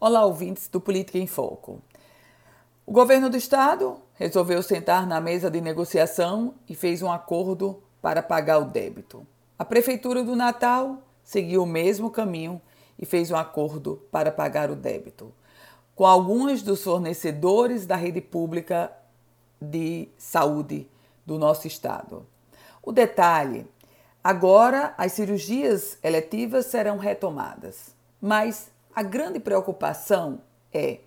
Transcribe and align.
Olá, 0.00 0.24
ouvintes 0.24 0.68
do 0.68 0.80
Política 0.80 1.18
em 1.18 1.26
Foco. 1.26 1.82
O 2.86 2.92
governo 2.92 3.28
do 3.28 3.36
estado 3.36 4.00
resolveu 4.14 4.62
sentar 4.62 5.04
na 5.04 5.20
mesa 5.20 5.50
de 5.50 5.60
negociação 5.60 6.54
e 6.68 6.74
fez 6.76 7.02
um 7.02 7.10
acordo 7.10 7.82
para 8.00 8.22
pagar 8.22 8.58
o 8.58 8.64
débito. 8.64 9.26
A 9.58 9.64
prefeitura 9.64 10.22
do 10.22 10.36
Natal 10.36 10.98
seguiu 11.24 11.64
o 11.64 11.66
mesmo 11.66 12.12
caminho 12.12 12.62
e 12.96 13.04
fez 13.04 13.32
um 13.32 13.36
acordo 13.36 14.00
para 14.12 14.30
pagar 14.30 14.70
o 14.70 14.76
débito 14.76 15.34
com 15.96 16.06
alguns 16.06 16.62
dos 16.62 16.84
fornecedores 16.84 17.84
da 17.84 17.96
rede 17.96 18.20
pública 18.20 18.92
de 19.60 20.08
saúde 20.16 20.88
do 21.26 21.36
nosso 21.40 21.66
estado. 21.66 22.24
O 22.80 22.92
detalhe: 22.92 23.66
agora 24.22 24.94
as 24.96 25.10
cirurgias 25.10 25.98
eletivas 26.04 26.66
serão 26.66 26.98
retomadas, 26.98 27.96
mas 28.20 28.70
a 28.98 29.02
grande 29.04 29.38
preocupação 29.38 30.40
é: 30.72 30.98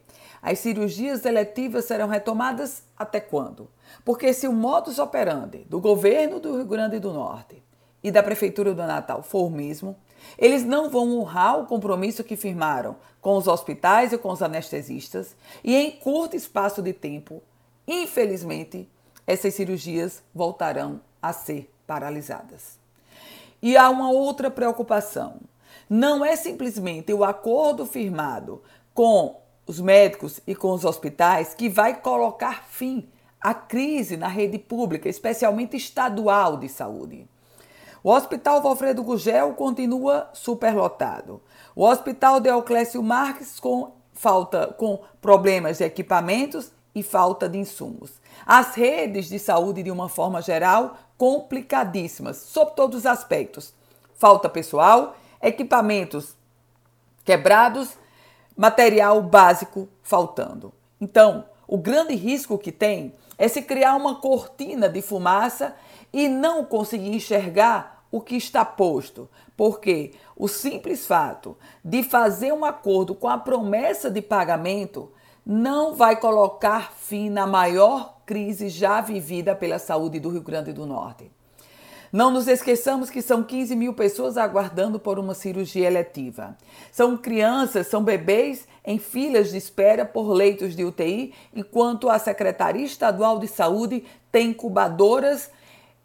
as 0.41 0.59
cirurgias 0.59 1.25
eletivas 1.25 1.83
serão 1.83 2.07
retomadas 2.07 2.83
até 2.97 3.19
quando? 3.19 3.69
Porque 4.05 4.31
se 4.31 4.47
o 4.47 4.53
modus 4.53 4.97
operandi 4.97 5.65
do 5.69 5.77
governo 5.81 6.39
do 6.39 6.55
Rio 6.55 6.65
Grande 6.65 6.99
do 6.99 7.11
Norte 7.11 7.61
e 8.01 8.09
da 8.09 8.23
Prefeitura 8.23 8.73
do 8.73 8.81
Natal 8.81 9.21
for 9.21 9.43
o 9.43 9.49
mesmo, 9.49 9.97
eles 10.37 10.63
não 10.63 10.89
vão 10.89 11.19
honrar 11.19 11.59
o 11.59 11.65
compromisso 11.65 12.23
que 12.23 12.37
firmaram 12.37 12.95
com 13.19 13.35
os 13.35 13.45
hospitais 13.45 14.13
e 14.13 14.17
com 14.17 14.29
os 14.29 14.41
anestesistas, 14.41 15.35
e 15.61 15.75
em 15.75 15.91
curto 15.91 16.33
espaço 16.33 16.81
de 16.81 16.93
tempo, 16.93 17.43
infelizmente, 17.85 18.89
essas 19.27 19.53
cirurgias 19.53 20.23
voltarão 20.33 21.01
a 21.21 21.33
ser 21.33 21.69
paralisadas. 21.85 22.79
E 23.61 23.75
há 23.75 23.89
uma 23.89 24.09
outra 24.11 24.49
preocupação 24.49 25.41
não 25.89 26.23
é 26.23 26.35
simplesmente 26.35 27.13
o 27.13 27.23
acordo 27.23 27.85
firmado 27.85 28.61
com 28.93 29.41
os 29.65 29.79
médicos 29.79 30.39
e 30.45 30.55
com 30.55 30.71
os 30.71 30.85
hospitais 30.85 31.53
que 31.53 31.69
vai 31.69 31.99
colocar 31.99 32.65
fim 32.69 33.07
à 33.39 33.53
crise 33.53 34.17
na 34.17 34.27
rede 34.27 34.57
pública, 34.59 35.09
especialmente 35.09 35.77
estadual 35.77 36.57
de 36.57 36.69
saúde. 36.69 37.27
O 38.03 38.11
Hospital 38.11 38.61
Valfredo 38.61 39.03
Gugel 39.03 39.53
continua 39.53 40.29
superlotado. 40.33 41.41
O 41.75 41.83
Hospital 41.83 42.39
Deoclésio 42.39 43.01
Marques 43.03 43.59
com 43.59 43.91
falta 44.13 44.67
com 44.67 44.99
problemas 45.21 45.77
de 45.77 45.83
equipamentos 45.83 46.71
e 46.93 47.01
falta 47.01 47.47
de 47.47 47.57
insumos. 47.57 48.11
As 48.45 48.75
redes 48.75 49.29
de 49.29 49.39
saúde 49.39 49.83
de 49.83 49.91
uma 49.91 50.09
forma 50.09 50.41
geral 50.41 50.97
complicadíssimas, 51.17 52.37
sob 52.37 52.71
todos 52.75 52.99
os 52.99 53.05
aspectos. 53.05 53.73
Falta 54.15 54.49
pessoal 54.49 55.15
equipamentos 55.41 56.35
quebrados, 57.23 57.97
material 58.55 59.21
básico 59.21 59.87
faltando. 60.01 60.73
Então, 60.99 61.45
o 61.67 61.77
grande 61.77 62.15
risco 62.15 62.57
que 62.57 62.71
tem 62.71 63.13
é 63.37 63.47
se 63.47 63.61
criar 63.61 63.95
uma 63.95 64.19
cortina 64.19 64.89
de 64.89 65.01
fumaça 65.01 65.75
e 66.11 66.27
não 66.27 66.65
conseguir 66.65 67.15
enxergar 67.15 68.03
o 68.11 68.19
que 68.19 68.35
está 68.35 68.65
posto, 68.65 69.29
porque 69.55 70.13
o 70.35 70.47
simples 70.47 71.05
fato 71.05 71.57
de 71.83 72.03
fazer 72.03 72.51
um 72.51 72.65
acordo 72.65 73.15
com 73.15 73.27
a 73.27 73.37
promessa 73.37 74.11
de 74.11 74.21
pagamento 74.21 75.11
não 75.45 75.95
vai 75.95 76.19
colocar 76.19 76.91
fim 76.91 77.29
na 77.29 77.47
maior 77.47 78.17
crise 78.25 78.69
já 78.69 79.01
vivida 79.01 79.55
pela 79.55 79.79
saúde 79.79 80.19
do 80.19 80.29
Rio 80.29 80.41
Grande 80.41 80.73
do 80.73 80.85
Norte. 80.85 81.31
Não 82.11 82.29
nos 82.29 82.49
esqueçamos 82.49 83.09
que 83.09 83.21
são 83.21 83.41
15 83.41 83.73
mil 83.73 83.93
pessoas 83.93 84.37
aguardando 84.37 84.99
por 84.99 85.17
uma 85.17 85.33
cirurgia 85.33 85.87
eletiva. 85.87 86.57
São 86.91 87.15
crianças, 87.15 87.87
são 87.87 88.03
bebês 88.03 88.67
em 88.85 88.99
filas 88.99 89.51
de 89.51 89.57
espera 89.57 90.03
por 90.03 90.29
leitos 90.29 90.75
de 90.75 90.83
UTI, 90.83 91.33
enquanto 91.55 92.09
a 92.09 92.19
Secretaria 92.19 92.83
Estadual 92.83 93.39
de 93.39 93.47
Saúde 93.47 94.03
tem 94.29 94.49
incubadoras 94.49 95.49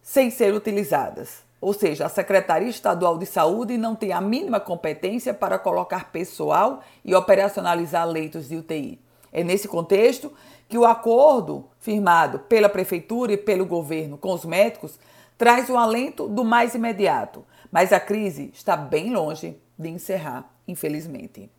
sem 0.00 0.30
ser 0.30 0.54
utilizadas. 0.54 1.44
Ou 1.60 1.72
seja, 1.72 2.06
a 2.06 2.08
Secretaria 2.08 2.68
Estadual 2.68 3.18
de 3.18 3.26
Saúde 3.26 3.76
não 3.76 3.96
tem 3.96 4.12
a 4.12 4.20
mínima 4.20 4.60
competência 4.60 5.34
para 5.34 5.58
colocar 5.58 6.12
pessoal 6.12 6.82
e 7.04 7.16
operacionalizar 7.16 8.06
leitos 8.08 8.48
de 8.48 8.54
UTI. 8.54 9.00
É 9.32 9.42
nesse 9.42 9.66
contexto 9.66 10.32
que 10.68 10.78
o 10.78 10.84
acordo 10.84 11.64
firmado 11.80 12.38
pela 12.38 12.68
Prefeitura 12.68 13.32
e 13.32 13.36
pelo 13.36 13.66
governo 13.66 14.16
com 14.16 14.32
os 14.32 14.44
médicos 14.44 14.96
traz 15.36 15.68
um 15.68 15.78
alento 15.78 16.28
do 16.28 16.44
mais 16.44 16.74
imediato, 16.74 17.44
mas 17.70 17.92
a 17.92 18.00
crise 18.00 18.50
está 18.54 18.76
bem 18.76 19.12
longe 19.12 19.60
de 19.78 19.88
encerrar, 19.88 20.50
infelizmente. 20.66 21.50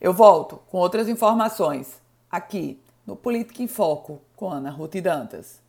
Eu 0.00 0.12
volto 0.12 0.60
com 0.70 0.78
outras 0.78 1.08
informações 1.08 2.00
aqui 2.30 2.80
no 3.06 3.16
Política 3.16 3.62
em 3.62 3.66
Foco 3.66 4.20
com 4.36 4.50
Ana 4.50 4.70
Ruth 4.70 4.96
Dantas. 4.96 5.60